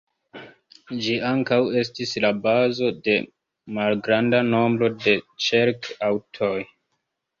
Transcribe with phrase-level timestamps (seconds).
[1.07, 3.17] Ĝi ankaŭ estis la bazo de
[3.77, 5.15] malgranda nombro da
[5.49, 6.55] ĉerk-aŭtoj.